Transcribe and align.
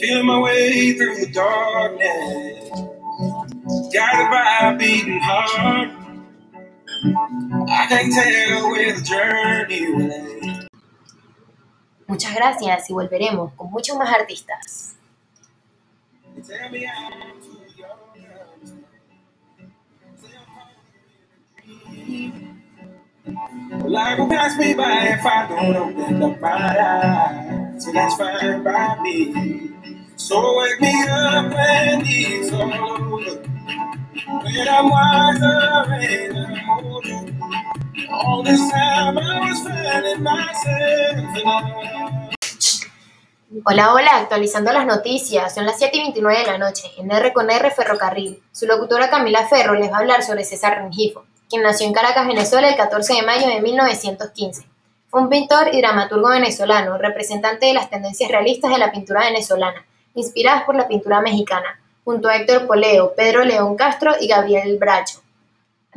Feeling 0.00 0.26
my 0.26 0.40
way 0.40 0.94
through 0.94 1.16
the 1.16 1.26
darkness. 1.32 2.70
Guided 3.92 4.30
by 4.30 4.58
a 4.72 4.76
beating 4.78 5.20
heart. 5.20 5.90
I 7.68 7.86
can't 7.88 8.12
tell 8.12 8.70
where 8.70 8.94
the 8.94 9.02
journey 9.02 9.92
will 9.92 10.12
end. 10.12 10.68
Muchas 12.08 12.34
gracias 12.34 12.90
y 12.90 12.94
volveremos 12.94 13.52
con 13.54 13.70
muchos 13.70 13.96
más 13.96 14.12
artistas. 14.14 14.96
You 16.36 16.42
tell 16.42 16.70
me 16.70 16.86
I'm 16.86 17.40
too 17.40 17.58
young 17.78 17.98
to 18.14 18.20
understand. 18.54 18.92
Say 20.16 20.28
I'm 20.36 20.46
falling 20.54 20.78
in 21.94 22.02
a 22.02 22.04
dream. 22.04 22.60
Life 23.92 24.18
will 24.18 24.28
pass 24.28 24.58
me 24.58 24.74
by 24.74 25.08
if 25.08 25.24
I 25.26 25.48
don't 25.48 25.76
open 25.76 26.22
up 26.22 26.40
my 26.40 26.80
eyes. 26.80 27.84
So 27.84 27.92
that's 27.92 28.16
fine 28.16 28.62
by 28.64 29.00
me. 29.02 29.70
So 30.24 30.40
wake 30.56 30.80
me 30.80 30.88
up 31.10 31.52
all 38.10 38.42
this 38.42 38.70
time 38.70 39.18
I 39.18 39.40
was 39.40 39.60
finding 39.60 40.22
myself. 40.22 41.44
Hola, 43.66 43.92
hola, 43.92 44.16
actualizando 44.16 44.72
las 44.72 44.86
noticias. 44.86 45.54
Son 45.54 45.66
las 45.66 45.78
7 45.78 45.94
y 45.98 46.00
29 46.00 46.38
de 46.38 46.46
la 46.46 46.56
noche 46.56 46.90
en 46.96 47.10
R 47.10 47.34
con 47.34 47.50
R 47.50 47.70
Ferrocarril. 47.70 48.42
Su 48.50 48.64
locutora 48.64 49.10
Camila 49.10 49.46
Ferro 49.46 49.74
les 49.74 49.92
va 49.92 49.96
a 49.96 50.00
hablar 50.00 50.22
sobre 50.22 50.44
César 50.44 50.78
Rengifo, 50.78 51.26
quien 51.50 51.62
nació 51.62 51.86
en 51.86 51.92
Caracas, 51.92 52.26
Venezuela, 52.26 52.70
el 52.70 52.76
14 52.76 53.12
de 53.12 53.22
mayo 53.24 53.46
de 53.46 53.60
1915. 53.60 54.66
Fue 55.10 55.20
un 55.20 55.28
pintor 55.28 55.68
y 55.74 55.82
dramaturgo 55.82 56.30
venezolano, 56.30 56.96
representante 56.96 57.66
de 57.66 57.74
las 57.74 57.90
tendencias 57.90 58.30
realistas 58.30 58.70
de 58.70 58.78
la 58.78 58.90
pintura 58.90 59.20
venezolana, 59.20 59.84
inspiradas 60.14 60.64
por 60.64 60.76
la 60.76 60.88
pintura 60.88 61.20
mexicana, 61.20 61.80
junto 62.04 62.28
a 62.28 62.36
Héctor 62.36 62.66
Poleo, 62.66 63.14
Pedro 63.14 63.44
León 63.44 63.76
Castro 63.76 64.12
y 64.20 64.28
Gabriel 64.28 64.78
Bracho. 64.78 65.20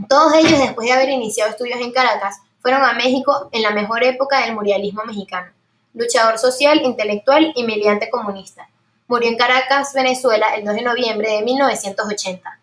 Todos 0.08 0.34
ellos, 0.36 0.60
después 0.60 0.88
de 0.88 0.94
haber 0.94 1.10
iniciado 1.10 1.52
estudios 1.52 1.80
en 1.82 1.92
Caracas, 1.92 2.42
fueron 2.62 2.84
a 2.84 2.94
México 2.94 3.50
en 3.52 3.62
la 3.62 3.72
mejor 3.72 4.04
época 4.04 4.46
del 4.46 4.54
muralismo 4.54 5.04
mexicano. 5.06 5.52
Luchador 5.94 6.38
social, 6.38 6.82
intelectual 6.84 7.52
y 7.56 7.64
militante 7.64 8.10
comunista. 8.10 8.70
Murió 9.08 9.30
en 9.30 9.38
Caracas, 9.38 9.94
Venezuela, 9.94 10.54
el 10.56 10.66
2 10.66 10.76
de 10.76 10.82
noviembre 10.82 11.32
de 11.32 11.42
1980. 11.42 12.60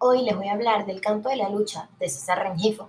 Hoy 0.00 0.22
les 0.22 0.36
voy 0.36 0.48
a 0.48 0.52
hablar 0.52 0.86
del 0.86 1.00
canto 1.00 1.28
de 1.28 1.36
la 1.36 1.48
lucha 1.48 1.88
de 1.98 2.08
César 2.08 2.40
Rengifo. 2.40 2.88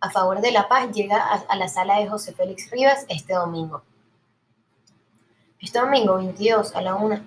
A 0.00 0.10
favor 0.10 0.40
de 0.40 0.52
la 0.52 0.68
paz 0.68 0.90
llega 0.92 1.18
a, 1.18 1.56
la 1.56 1.68
sala 1.68 1.98
de 1.98 2.08
José 2.08 2.32
Félix 2.32 2.70
Rivas 2.70 3.04
este 3.08 3.34
domingo. 3.34 3.82
Este 5.60 5.80
domingo 5.80 6.16
22 6.16 6.74
a 6.76 6.82
la 6.82 6.94
1 6.94 7.20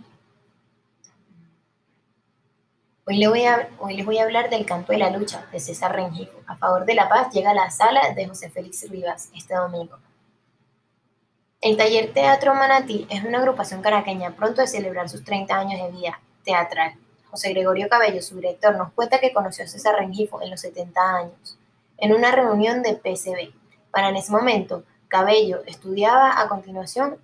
Hoy, 3.04 3.18
le 3.18 3.28
voy 3.28 3.44
a, 3.46 3.68
hoy 3.80 3.96
les 3.96 4.06
voy 4.06 4.20
a 4.20 4.24
hablar 4.24 4.50
del 4.50 4.66
canto 4.66 4.94
de 4.94 5.00
la 5.00 5.10
lucha 5.10 5.46
de 5.52 5.60
César 5.60 5.94
Rengifo. 5.94 6.40
A 6.48 6.56
favor 6.56 6.86
de 6.86 6.94
la 6.94 7.10
paz 7.10 7.34
llega 7.34 7.52
a 7.52 7.54
la 7.54 7.70
sala 7.72 8.14
de 8.14 8.28
José 8.28 8.50
Félix 8.50 8.88
Rivas 8.90 9.30
este 9.36 9.54
domingo. 9.56 9.98
El 11.60 11.76
Taller 11.78 12.14
Teatro 12.14 12.54
Manatí 12.56 13.06
es 13.10 13.24
una 13.24 13.40
agrupación 13.40 13.82
caraqueña 13.82 14.36
pronto 14.36 14.62
de 14.62 14.68
celebrar 14.68 15.10
sus 15.10 15.24
30 15.26 15.54
años 15.54 15.82
de 15.82 15.92
vida 15.92 16.22
teatral. 16.46 16.94
José 17.30 17.50
Gregorio 17.50 17.90
Cabello, 17.90 18.22
su 18.22 18.36
director, 18.36 18.76
nos 18.76 18.94
cuenta 18.94 19.20
que 19.20 19.34
conoció 19.34 19.66
a 19.66 19.68
César 19.68 19.96
Rengifo 19.96 20.42
en 20.42 20.50
los 20.52 20.62
70 20.62 21.02
años, 21.02 21.58
en 22.02 22.14
una 22.14 22.32
reunión 22.32 22.84
de 22.84 22.96
PCB. 22.96 23.54
Para 23.92 24.10
en 24.10 24.18
ese 24.18 24.32
momento, 24.32 24.84
Cabello 25.08 25.62
estudiaba 25.66 26.42
a 26.42 26.50
continuación 26.50 27.18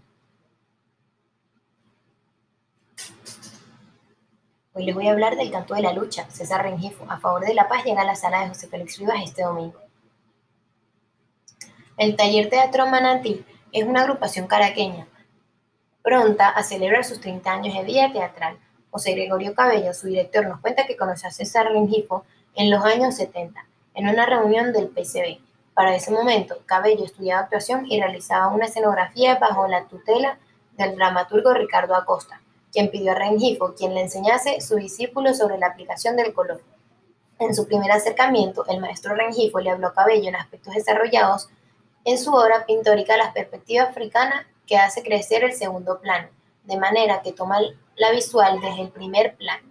Hoy 4.78 4.86
les 4.86 4.94
voy 4.94 5.08
a 5.08 5.12
hablar 5.12 5.36
del 5.38 5.50
canto 5.50 5.74
de 5.74 5.82
la 5.82 5.92
lucha, 5.92 6.30
César 6.30 6.62
Rengifo, 6.62 7.04
a 7.10 7.18
favor 7.18 7.44
de 7.44 7.56
la 7.56 7.68
paz, 7.68 7.84
llega 7.84 8.04
a 8.04 8.06
la 8.06 8.16
sala 8.16 8.42
de 8.42 8.50
José 8.50 8.68
Félix 8.68 9.00
Rivas 9.00 9.24
este 9.24 9.42
domingo. 9.42 9.80
El 11.98 12.16
Taller 12.16 12.48
Teatro 12.48 12.86
Manatí 12.86 13.44
es 13.72 13.86
una 13.86 14.02
agrupación 14.02 14.46
caraqueña, 14.46 15.08
pronta 16.04 16.50
a 16.50 16.62
celebrar 16.62 17.04
sus 17.06 17.20
30 17.20 17.52
años 17.52 17.74
de 17.74 17.86
vida 17.86 18.14
teatral. 18.14 18.60
José 18.92 19.14
Gregorio 19.14 19.56
Cabello, 19.56 19.96
su 19.96 20.10
director, 20.10 20.46
nos 20.46 20.62
cuenta 20.62 20.86
que 20.86 20.96
conoció 20.96 21.28
a 21.28 21.32
César 21.32 21.72
Rengifo 21.72 22.24
en 22.54 22.70
los 22.70 22.86
años 22.86 23.16
70, 23.16 23.68
en 23.98 24.08
una 24.08 24.26
reunión 24.26 24.72
del 24.72 24.88
PCB. 24.88 25.40
Para 25.74 25.94
ese 25.94 26.12
momento, 26.12 26.60
Cabello 26.66 27.04
estudiaba 27.04 27.42
actuación 27.42 27.86
y 27.86 28.00
realizaba 28.00 28.48
una 28.48 28.68
escenografía 28.68 29.36
bajo 29.36 29.68
la 29.68 29.84
tutela 29.88 30.40
del 30.78 30.96
dramaturgo 30.96 31.54
Ricardo 31.54 31.96
Acosta 31.96 32.40
quien 32.72 32.92
pidió 32.92 33.14
a 33.14 33.16
Rengifo 33.16 33.74
quien 33.74 33.96
le 33.96 34.02
enseñase 34.02 34.62
su 34.62 34.76
discípulo 34.76 35.34
sobre 35.34 35.58
la 35.58 35.68
aplicación 35.68 36.16
del 36.16 36.34
color. 36.34 36.62
En 37.40 37.56
su 37.56 37.68
primer 37.68 37.92
acercamiento, 37.92 38.66
el 38.68 38.80
maestro 38.80 39.16
Rengifo 39.16 39.60
le 39.60 39.72
habló 39.72 39.88
a 39.88 39.94
Cabello 39.94 40.30
en 40.30 40.36
aspectos 40.36 40.76
desarrollados 40.76 41.50
en 42.06 42.20
su 42.20 42.32
obra 42.34 42.66
pictórica 42.66 43.18
La 43.18 43.34
perspectiva 43.34 43.84
africana 43.84 44.48
que 44.66 44.78
hace 44.78 45.02
crecer 45.02 45.44
el 45.44 45.54
segundo 45.54 46.00
plano, 46.00 46.28
de 46.66 46.78
manera 46.78 47.22
que 47.24 47.34
toma 47.34 47.60
la 47.96 48.12
visual 48.12 48.60
desde 48.62 48.82
el 48.82 48.90
primer 48.90 49.36
plano, 49.36 49.68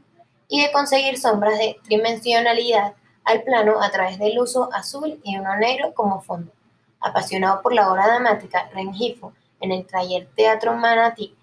y 0.48 0.62
de 0.62 0.72
conseguir 0.72 1.18
sombras 1.18 1.58
de 1.58 1.76
tridimensionalidad 1.84 2.94
al 3.26 3.42
plano 3.42 3.82
a 3.82 3.90
través 3.90 4.18
del 4.18 4.38
uso 4.38 4.72
azul 4.72 5.20
y 5.22 5.36
uno 5.36 5.56
negro 5.56 5.92
como 5.92 6.22
fondo. 6.22 6.52
Apasionado 7.00 7.60
por 7.60 7.74
la 7.74 7.90
obra 7.90 8.06
dramática, 8.06 8.70
Rengifo, 8.72 9.32
en 9.60 9.72
el 9.72 9.86
taller 9.86 10.28
Teatro 10.34 10.74
Manatí, 10.74 11.34